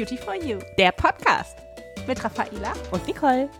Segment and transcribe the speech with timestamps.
[0.00, 1.58] Beauty for You, der Podcast
[2.06, 3.50] mit Raffaela und Nicole.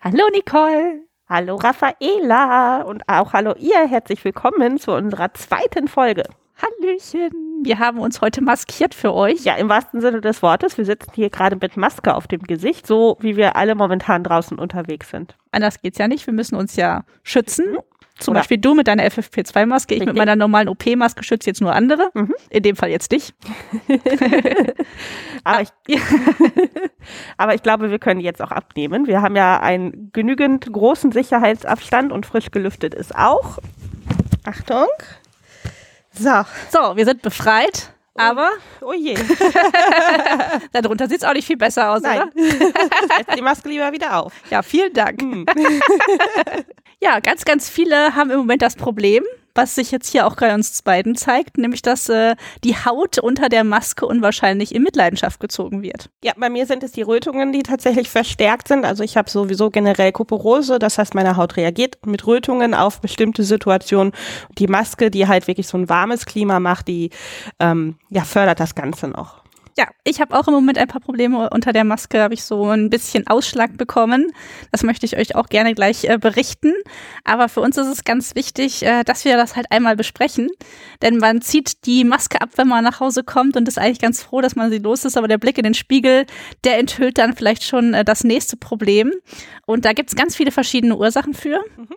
[0.00, 1.02] Hallo Nicole.
[1.28, 3.86] Hallo Raffaela und auch hallo ihr.
[3.86, 6.24] Herzlich willkommen zu unserer zweiten Folge.
[6.60, 7.47] Hallöchen.
[7.62, 9.44] Wir haben uns heute maskiert für euch.
[9.44, 10.78] Ja, im wahrsten Sinne des Wortes.
[10.78, 14.58] Wir sitzen hier gerade mit Maske auf dem Gesicht, so wie wir alle momentan draußen
[14.58, 15.36] unterwegs sind.
[15.50, 16.26] Anders geht's ja nicht.
[16.26, 17.72] Wir müssen uns ja schützen.
[17.72, 17.78] Mhm.
[18.18, 21.72] Zum Oder Beispiel du mit deiner FFP2-Maske, ich mit meiner normalen OP-Maske schütze jetzt nur
[21.72, 22.10] andere.
[22.14, 22.34] Mhm.
[22.50, 23.32] In dem Fall jetzt dich.
[25.44, 25.68] aber, ich,
[27.36, 29.06] aber ich glaube, wir können jetzt auch abnehmen.
[29.06, 33.58] Wir haben ja einen genügend großen Sicherheitsabstand und frisch gelüftet ist auch.
[34.44, 34.88] Achtung.
[36.18, 36.44] So.
[36.70, 37.90] So, wir sind befreit.
[38.14, 38.20] Oh.
[38.20, 38.50] Aber,
[38.80, 39.14] oh je.
[40.72, 42.22] darunter sieht es auch nicht viel besser aus, Nein.
[42.22, 42.32] oder?
[42.34, 44.32] Setz die Maske lieber wieder auf.
[44.50, 45.22] Ja, vielen Dank.
[45.22, 45.46] Hm.
[47.00, 49.24] ja, ganz, ganz viele haben im Moment das Problem,
[49.58, 53.48] was sich jetzt hier auch bei uns beiden zeigt, nämlich dass äh, die Haut unter
[53.48, 56.10] der Maske unwahrscheinlich in Mitleidenschaft gezogen wird.
[56.22, 58.84] Ja, bei mir sind es die Rötungen, die tatsächlich verstärkt sind.
[58.84, 63.42] Also ich habe sowieso generell Kuperose, das heißt, meine Haut reagiert mit Rötungen auf bestimmte
[63.42, 64.12] Situationen.
[64.58, 67.10] Die Maske, die halt wirklich so ein warmes Klima macht, die
[67.58, 69.42] ähm, ja, fördert das Ganze noch.
[69.78, 72.68] Ja, ich habe auch im Moment ein paar Probleme unter der Maske, habe ich so
[72.68, 74.32] ein bisschen Ausschlag bekommen.
[74.72, 76.74] Das möchte ich euch auch gerne gleich äh, berichten.
[77.22, 80.48] Aber für uns ist es ganz wichtig, äh, dass wir das halt einmal besprechen.
[81.00, 84.20] Denn man zieht die Maske ab, wenn man nach Hause kommt und ist eigentlich ganz
[84.20, 85.16] froh, dass man sie los ist.
[85.16, 86.26] Aber der Blick in den Spiegel,
[86.64, 89.12] der enthüllt dann vielleicht schon äh, das nächste Problem.
[89.64, 91.62] Und da gibt's ganz viele verschiedene Ursachen für.
[91.76, 91.94] Mhm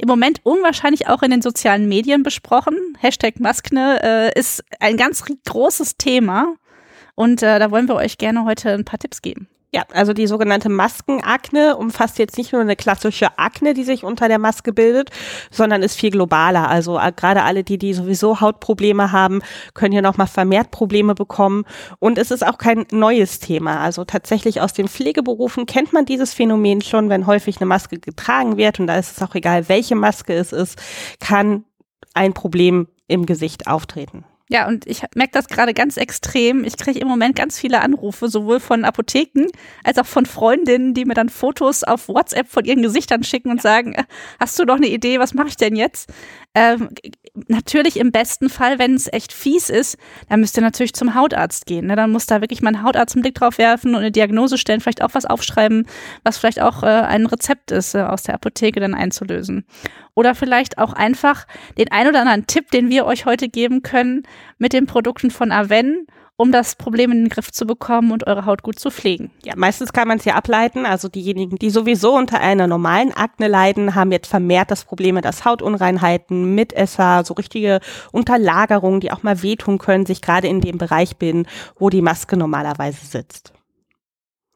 [0.00, 2.96] im Moment unwahrscheinlich auch in den sozialen Medien besprochen.
[3.00, 6.54] Hashtag Maskne äh, ist ein ganz großes Thema.
[7.18, 9.48] Und äh, da wollen wir euch gerne heute ein paar Tipps geben.
[9.74, 14.28] Ja, also die sogenannte Maskenakne umfasst jetzt nicht nur eine klassische Akne, die sich unter
[14.28, 15.10] der Maske bildet,
[15.50, 16.68] sondern ist viel globaler.
[16.68, 19.42] Also äh, gerade alle, die, die sowieso Hautprobleme haben,
[19.74, 21.64] können hier nochmal vermehrt Probleme bekommen.
[21.98, 23.80] Und es ist auch kein neues Thema.
[23.80, 28.58] Also tatsächlich aus den Pflegeberufen kennt man dieses Phänomen schon, wenn häufig eine Maske getragen
[28.58, 28.78] wird.
[28.78, 30.80] Und da ist es auch egal, welche Maske es ist,
[31.18, 31.64] kann
[32.14, 34.24] ein Problem im Gesicht auftreten.
[34.50, 36.64] Ja, und ich merke das gerade ganz extrem.
[36.64, 39.46] Ich kriege im Moment ganz viele Anrufe, sowohl von Apotheken
[39.84, 43.60] als auch von Freundinnen, die mir dann Fotos auf WhatsApp von ihren Gesichtern schicken und
[43.60, 44.04] sagen, äh,
[44.40, 46.10] hast du noch eine Idee, was mache ich denn jetzt?
[46.58, 46.88] Ähm,
[47.46, 49.96] natürlich im besten Fall, wenn es echt fies ist,
[50.28, 51.86] dann müsst ihr natürlich zum Hautarzt gehen.
[51.86, 51.96] Ne?
[51.96, 55.02] Dann muss da wirklich mein Hautarzt einen Blick drauf werfen und eine Diagnose stellen, vielleicht
[55.02, 55.86] auch was aufschreiben,
[56.24, 59.64] was vielleicht auch äh, ein Rezept ist, äh, aus der Apotheke dann einzulösen.
[60.14, 61.46] Oder vielleicht auch einfach
[61.78, 64.24] den ein oder anderen Tipp, den wir euch heute geben können
[64.58, 66.06] mit den Produkten von Aven
[66.38, 69.32] um das Problem in den Griff zu bekommen und eure Haut gut zu pflegen.
[69.44, 70.86] Ja, meistens kann man es ja ableiten.
[70.86, 75.24] Also diejenigen, die sowieso unter einer normalen Akne leiden, haben jetzt vermehrt das Problem mit
[75.24, 77.80] das Hautunreinheiten, Mitesser, so richtige
[78.12, 81.46] Unterlagerungen, die auch mal wehtun können, sich gerade in dem Bereich bilden,
[81.76, 83.52] wo die Maske normalerweise sitzt.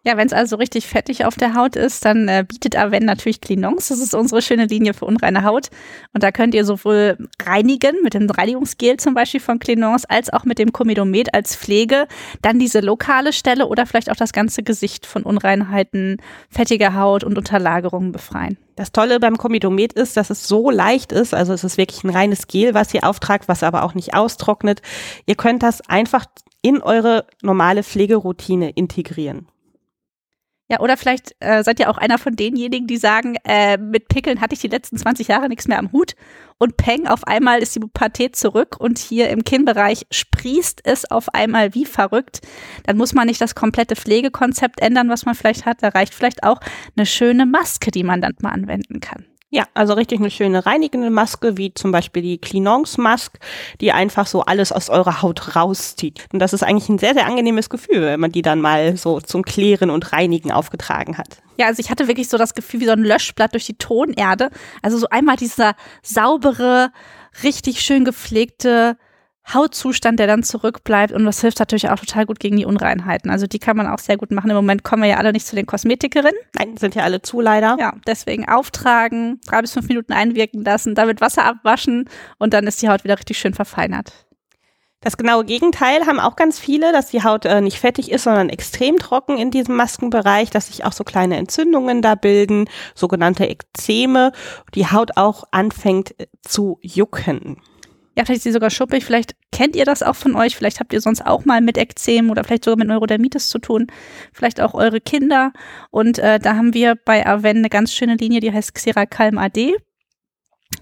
[0.05, 3.41] Ja, wenn es also richtig fettig auf der Haut ist, dann äh, bietet Aven natürlich
[3.41, 3.87] Clinons.
[3.87, 5.69] Das ist unsere schöne Linie für unreine Haut.
[6.13, 10.45] Und da könnt ihr sowohl reinigen mit dem Reinigungsgel zum Beispiel von Clinons, als auch
[10.45, 12.09] mit dem Comedomet als Pflege.
[12.43, 16.17] Dann diese lokale Stelle oder vielleicht auch das ganze Gesicht von Unreinheiten,
[16.51, 18.59] fettiger Haut und Unterlagerungen befreien.
[18.75, 21.33] Das Tolle beim Comidomet ist, dass es so leicht ist.
[21.33, 24.83] Also es ist wirklich ein reines Gel, was ihr auftragt, was aber auch nicht austrocknet.
[25.27, 26.25] Ihr könnt das einfach
[26.61, 29.47] in eure normale Pflegeroutine integrieren.
[30.73, 34.41] Ja, oder vielleicht äh, seid ihr auch einer von denjenigen, die sagen, äh, mit Pickeln
[34.41, 36.15] hatte ich die letzten 20 Jahre nichts mehr am Hut
[36.57, 41.29] und peng, auf einmal ist die Pubertät zurück und hier im Kinnbereich sprießt es auf
[41.35, 42.41] einmal wie verrückt.
[42.85, 45.83] Dann muss man nicht das komplette Pflegekonzept ändern, was man vielleicht hat.
[45.83, 46.61] Da reicht vielleicht auch
[46.97, 49.27] eine schöne Maske, die man dann mal anwenden kann.
[49.55, 53.39] Ja, also richtig eine schöne reinigende Maske, wie zum Beispiel die Clinons Mask,
[53.83, 56.27] die einfach so alles aus eurer Haut rauszieht.
[56.33, 59.21] Und das ist eigentlich ein sehr, sehr angenehmes Gefühl, wenn man die dann mal so
[59.21, 61.43] zum Klären und Reinigen aufgetragen hat.
[61.59, 64.49] Ja, also ich hatte wirklich so das Gefühl wie so ein Löschblatt durch die Tonerde.
[64.81, 66.91] Also so einmal dieser saubere,
[67.43, 68.97] richtig schön gepflegte
[69.53, 71.13] Hautzustand, der dann zurückbleibt.
[71.13, 73.31] Und das hilft natürlich auch total gut gegen die Unreinheiten.
[73.31, 74.51] Also die kann man auch sehr gut machen.
[74.51, 76.39] Im Moment kommen wir ja alle nicht zu den Kosmetikerinnen.
[76.59, 77.77] Nein, sind ja alle zu leider.
[77.79, 82.09] Ja, deswegen auftragen, drei bis fünf Minuten einwirken lassen, damit Wasser abwaschen
[82.39, 84.13] und dann ist die Haut wieder richtig schön verfeinert.
[85.03, 88.49] Das genaue Gegenteil haben auch ganz viele, dass die Haut äh, nicht fettig ist, sondern
[88.49, 94.31] extrem trocken in diesem Maskenbereich, dass sich auch so kleine Entzündungen da bilden, sogenannte Ekzeme,
[94.77, 97.61] die Haut auch anfängt äh, zu jucken.
[98.17, 99.05] Ja, vielleicht ist sie sogar schuppig.
[99.05, 100.57] Vielleicht kennt ihr das auch von euch.
[100.57, 103.87] Vielleicht habt ihr sonst auch mal mit Ekzem oder vielleicht sogar mit Neurodermitis zu tun.
[104.33, 105.53] Vielleicht auch eure Kinder.
[105.91, 109.77] Und äh, da haben wir bei Aven eine ganz schöne Linie, die heißt Xeracalm AD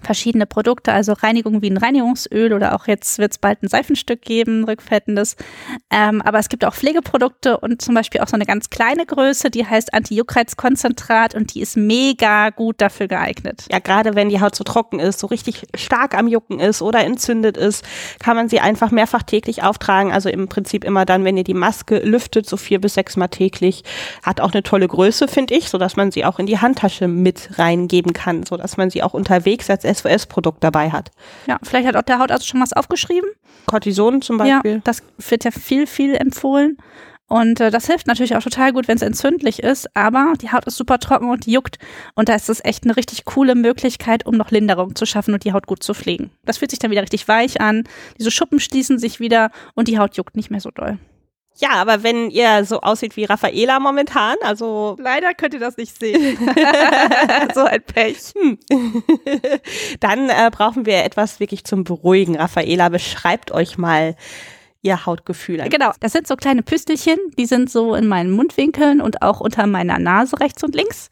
[0.01, 4.21] verschiedene Produkte, also Reinigung wie ein Reinigungsöl oder auch jetzt wird es bald ein Seifenstück
[4.21, 5.35] geben, rückfettendes.
[5.89, 9.49] Ähm, aber es gibt auch Pflegeprodukte und zum Beispiel auch so eine ganz kleine Größe,
[9.49, 13.65] die heißt Anti-Juckreizkonzentrat und die ist mega gut dafür geeignet.
[13.71, 17.03] Ja, gerade wenn die Haut so trocken ist, so richtig stark am Jucken ist oder
[17.03, 17.85] entzündet ist,
[18.19, 20.11] kann man sie einfach mehrfach täglich auftragen.
[20.11, 23.27] Also im Prinzip immer dann, wenn ihr die Maske lüftet, so vier bis sechs Mal
[23.27, 23.83] täglich.
[24.23, 27.07] Hat auch eine tolle Größe, finde ich, so dass man sie auch in die Handtasche
[27.07, 31.11] mit reingeben kann, so dass man sie auch unterwegs als SOS-Produkt dabei hat.
[31.47, 33.29] Ja, vielleicht hat auch der Hautarzt schon was aufgeschrieben.
[33.65, 34.75] Cortison zum Beispiel.
[34.75, 36.77] Ja, das wird ja viel, viel empfohlen.
[37.31, 40.65] Und äh, das hilft natürlich auch total gut, wenn es entzündlich ist, aber die Haut
[40.65, 41.77] ist super trocken und juckt.
[42.13, 45.45] Und da ist es echt eine richtig coole Möglichkeit, um noch Linderung zu schaffen und
[45.45, 46.31] die Haut gut zu pflegen.
[46.43, 47.85] Das fühlt sich dann wieder richtig weich an.
[48.19, 50.97] Diese Schuppen schließen sich wieder und die Haut juckt nicht mehr so doll.
[51.57, 55.97] Ja, aber wenn ihr so aussieht wie Raffaela momentan, also leider könnt ihr das nicht
[55.97, 56.37] sehen.
[57.53, 58.33] so ein Pech.
[58.35, 58.57] Hm.
[59.99, 62.35] Dann äh, brauchen wir etwas wirklich zum Beruhigen.
[62.35, 64.15] Raffaela, beschreibt euch mal
[64.81, 65.63] ihr Hautgefühl.
[65.69, 69.67] Genau, das sind so kleine Püstelchen, die sind so in meinen Mundwinkeln und auch unter
[69.67, 71.09] meiner Nase rechts und links.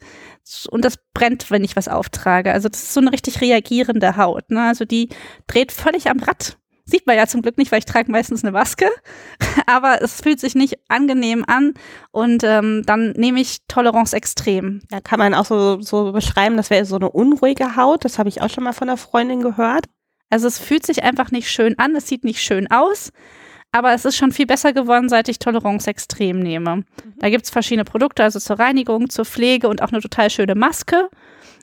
[0.70, 2.52] Und das brennt, wenn ich was auftrage.
[2.52, 4.50] Also das ist so eine richtig reagierende Haut.
[4.50, 4.62] Ne?
[4.62, 5.10] Also die
[5.46, 6.56] dreht völlig am Rad
[6.90, 8.86] Sieht man ja zum Glück nicht, weil ich trage meistens eine Maske.
[9.66, 11.74] Aber es fühlt sich nicht angenehm an
[12.10, 14.82] und ähm, dann nehme ich Toleranz extrem.
[14.90, 18.04] Da kann man auch so, so beschreiben, das wäre so eine unruhige Haut.
[18.04, 19.84] Das habe ich auch schon mal von einer Freundin gehört.
[20.30, 23.12] Also es fühlt sich einfach nicht schön an, es sieht nicht schön aus.
[23.72, 26.76] Aber es ist schon viel besser geworden, seit ich Toleranz extrem nehme.
[26.76, 26.84] Mhm.
[27.18, 30.56] Da gibt es verschiedene Produkte, also zur Reinigung, zur Pflege und auch eine total schöne
[30.56, 31.08] Maske.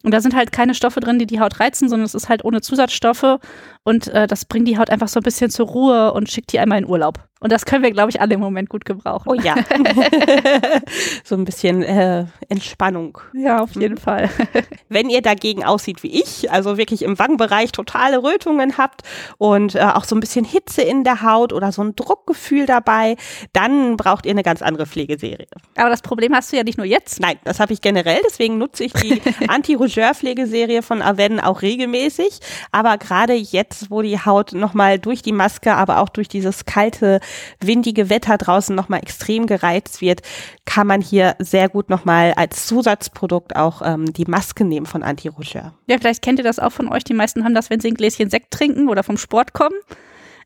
[0.03, 2.45] Und da sind halt keine Stoffe drin, die die Haut reizen, sondern es ist halt
[2.45, 3.39] ohne Zusatzstoffe.
[3.83, 6.59] Und äh, das bringt die Haut einfach so ein bisschen zur Ruhe und schickt die
[6.59, 7.26] einmal in Urlaub.
[7.39, 9.29] Und das können wir, glaube ich, alle im Moment gut gebrauchen.
[9.29, 9.55] Oh ja.
[11.23, 13.19] so ein bisschen äh, Entspannung.
[13.33, 14.29] Ja, auf jeden Fall.
[14.89, 19.03] Wenn ihr dagegen aussieht wie ich, also wirklich im Wangenbereich totale Rötungen habt
[19.37, 23.17] und äh, auch so ein bisschen Hitze in der Haut oder so ein Druckgefühl dabei,
[23.53, 25.47] dann braucht ihr eine ganz andere Pflegeserie.
[25.75, 27.19] Aber das Problem hast du ja nicht nur jetzt.
[27.19, 28.19] Nein, das habe ich generell.
[28.25, 32.39] Deswegen nutze ich die Anti-Rougeur-Pflegeserie von Aven auch regelmäßig.
[32.71, 37.19] Aber gerade jetzt, wo die Haut nochmal durch die Maske, aber auch durch dieses kalte
[37.59, 40.21] windige Wetter draußen nochmal extrem gereizt wird,
[40.65, 45.73] kann man hier sehr gut nochmal als Zusatzprodukt auch ähm, die Maske nehmen von Anti-Rougeur.
[45.87, 47.03] Ja, vielleicht kennt ihr das auch von euch.
[47.03, 49.75] Die meisten haben das, wenn sie ein Gläschen Sekt trinken oder vom Sport kommen.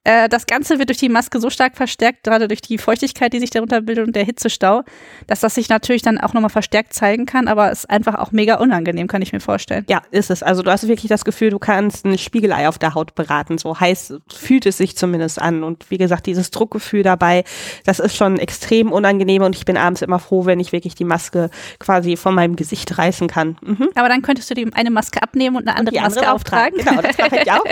[0.03, 3.39] Äh, das Ganze wird durch die Maske so stark verstärkt, gerade durch die Feuchtigkeit, die
[3.39, 4.83] sich darunter bildet und der Hitzestau,
[5.27, 8.31] dass das sich natürlich dann auch nochmal verstärkt zeigen kann, aber es ist einfach auch
[8.31, 9.85] mega unangenehm, kann ich mir vorstellen.
[9.89, 10.41] Ja, ist es.
[10.41, 13.59] Also du hast wirklich das Gefühl, du kannst ein Spiegelei auf der Haut beraten.
[13.59, 15.63] So heiß fühlt es sich zumindest an.
[15.63, 17.43] Und wie gesagt, dieses Druckgefühl dabei,
[17.85, 21.05] das ist schon extrem unangenehm und ich bin abends immer froh, wenn ich wirklich die
[21.05, 23.57] Maske quasi von meinem Gesicht reißen kann.
[23.61, 23.89] Mhm.
[23.93, 26.77] Aber dann könntest du dir eine Maske abnehmen und eine andere, und Maske andere auftragen.
[26.77, 27.63] Genau, das mache ich auch.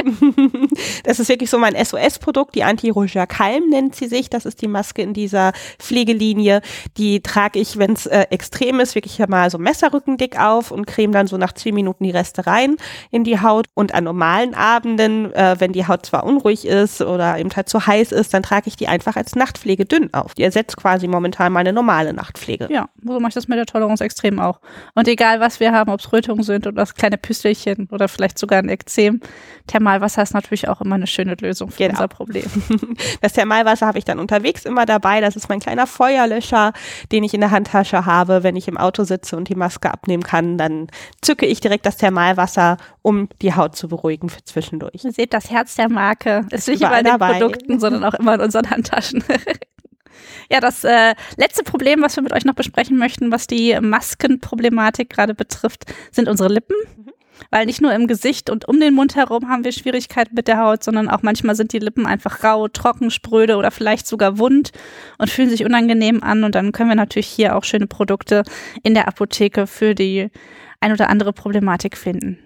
[1.04, 4.30] das ist wirklich so mein SOS Produkt, die Anti-Rougeur Calm nennt sie sich.
[4.30, 6.62] Das ist die Maske in dieser Pflegelinie.
[6.98, 11.12] Die trage ich, wenn es äh, extrem ist, wirklich mal so messerrückendick auf und creme
[11.12, 12.78] dann so nach zehn Minuten die Reste rein
[13.12, 13.68] in die Haut.
[13.74, 17.86] Und an normalen Abenden, äh, wenn die Haut zwar unruhig ist oder eben halt zu
[17.86, 20.34] heiß ist, dann trage ich die einfach als Nachtpflege dünn auf.
[20.36, 22.68] Die ersetzt quasi momentan meine normale Nachtpflege.
[22.72, 24.60] Ja, so mache ich das mit der Toleranz extrem auch.
[24.96, 28.38] Und egal, was wir haben, ob es Rötungen sind oder das kleine Püstelchen oder vielleicht
[28.38, 29.22] sogar ein Ekzem,
[29.68, 31.92] Thermalwasser ist natürlich auch immer eine schöne Lösung für genau.
[31.92, 32.46] unser Problem.
[33.22, 35.22] Das Thermalwasser habe ich dann unterwegs immer dabei.
[35.22, 36.74] Das ist mein kleiner Feuerlöscher,
[37.12, 38.44] den ich in der Handtasche habe.
[38.44, 40.88] Wenn ich im Auto sitze und die Maske abnehmen kann, dann
[41.22, 45.04] zücke ich direkt das Thermalwasser, um die Haut zu beruhigen für zwischendurch.
[45.04, 47.40] Ihr seht, das Herz der Marke ist nicht immer in den dabei.
[47.40, 49.24] Produkten, sondern auch immer in unseren Handtaschen.
[50.52, 55.10] Ja, das äh, letzte Problem, was wir mit euch noch besprechen möchten, was die Maskenproblematik
[55.10, 56.76] gerade betrifft, sind unsere Lippen.
[56.98, 57.12] Mhm.
[57.52, 60.60] Weil nicht nur im Gesicht und um den Mund herum haben wir Schwierigkeiten mit der
[60.60, 64.72] Haut, sondern auch manchmal sind die Lippen einfach rau, trocken, spröde oder vielleicht sogar wund
[65.18, 66.44] und fühlen sich unangenehm an.
[66.44, 68.44] Und dann können wir natürlich hier auch schöne Produkte
[68.84, 70.30] in der Apotheke für die
[70.80, 72.40] ein oder andere Problematik finden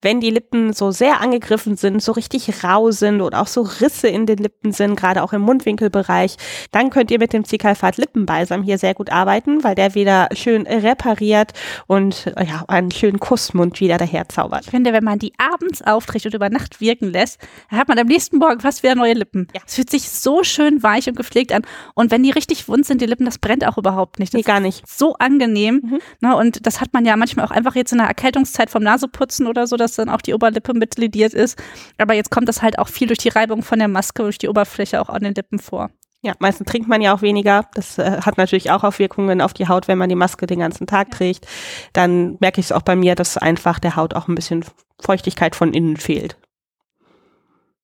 [0.00, 4.08] wenn die Lippen so sehr angegriffen sind, so richtig rau sind und auch so Risse
[4.08, 6.36] in den Lippen sind, gerade auch im Mundwinkelbereich,
[6.70, 10.66] dann könnt ihr mit dem Zicalfat Lippenbalsam hier sehr gut arbeiten, weil der wieder schön
[10.66, 11.52] repariert
[11.86, 14.66] und ja, einen schönen Kussmund wieder daherzaubert.
[14.66, 17.40] Ich finde, wenn man die abends aufträgt und über Nacht wirken lässt,
[17.70, 19.48] dann hat man am nächsten Morgen fast wieder neue Lippen.
[19.54, 19.62] Ja.
[19.66, 21.62] Es fühlt sich so schön weich und gepflegt an.
[21.94, 24.32] Und wenn die richtig wund sind, die Lippen, das brennt auch überhaupt nicht.
[24.32, 24.86] Das nee, gar nicht.
[24.88, 25.80] So angenehm.
[25.84, 25.98] Mhm.
[26.20, 29.46] Ne, und das hat man ja manchmal auch einfach jetzt in der Erkältungszeit vom Naseputzen
[29.46, 31.60] oder so, dass dann auch die Oberlippe mit lediert ist.
[31.98, 34.48] Aber jetzt kommt das halt auch viel durch die Reibung von der Maske, durch die
[34.48, 35.90] Oberfläche auch an den Lippen vor.
[36.20, 37.66] Ja, meistens trinkt man ja auch weniger.
[37.74, 40.86] Das äh, hat natürlich auch Auswirkungen auf die Haut, wenn man die Maske den ganzen
[40.86, 41.46] Tag trägt.
[41.92, 44.64] Dann merke ich es auch bei mir, dass einfach der Haut auch ein bisschen
[45.00, 46.36] Feuchtigkeit von innen fehlt.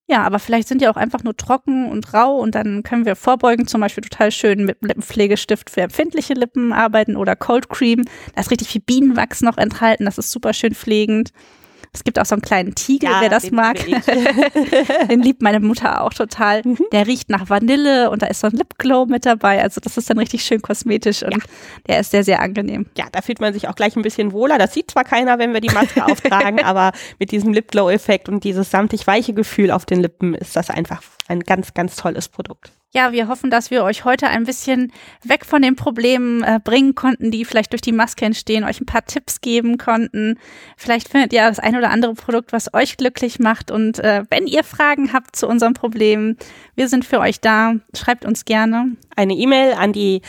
[0.06, 3.16] Ja, aber vielleicht sind die auch einfach nur trocken und rau und dann können wir
[3.16, 8.04] vorbeugen, zum Beispiel total schön mit Lippenpflegestift für empfindliche Lippen arbeiten oder Cold Cream.
[8.34, 11.30] Da ist richtig viel Bienenwachs noch enthalten, das ist super schön pflegend.
[11.94, 13.78] Es gibt auch so einen kleinen Tiegel, ja, wer das mag.
[15.10, 16.62] den liebt meine Mutter auch total.
[16.64, 16.78] Mhm.
[16.92, 19.62] Der riecht nach Vanille und da ist so ein Lipglow mit dabei.
[19.62, 21.42] Also das ist dann richtig schön kosmetisch und ja.
[21.86, 22.86] der ist sehr, sehr angenehm.
[22.98, 24.58] Ja, da fühlt man sich auch gleich ein bisschen wohler.
[24.58, 28.72] Das sieht zwar keiner, wenn wir die Maske auftragen, aber mit diesem Lipglow-Effekt und dieses
[28.72, 32.72] samtig weiche Gefühl auf den Lippen ist das einfach ein ganz, ganz tolles Produkt.
[32.96, 34.92] Ja, wir hoffen, dass wir euch heute ein bisschen
[35.24, 38.86] weg von den Problemen äh, bringen konnten, die vielleicht durch die Maske entstehen, euch ein
[38.86, 40.38] paar Tipps geben konnten.
[40.76, 43.72] Vielleicht findet ihr das ein oder andere Produkt, was euch glücklich macht.
[43.72, 46.36] Und äh, wenn ihr Fragen habt zu unserem Problem,
[46.76, 47.74] wir sind für euch da.
[47.96, 48.92] Schreibt uns gerne.
[49.16, 50.22] Eine E-Mail an die